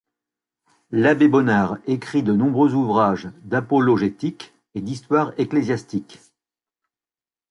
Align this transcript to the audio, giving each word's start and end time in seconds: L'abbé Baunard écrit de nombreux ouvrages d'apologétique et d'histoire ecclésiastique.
L'abbé 0.89 1.27
Baunard 1.27 1.77
écrit 1.85 2.23
de 2.23 2.33
nombreux 2.33 2.73
ouvrages 2.73 3.29
d'apologétique 3.43 4.51
et 4.73 4.81
d'histoire 4.81 5.31
ecclésiastique. 5.37 6.17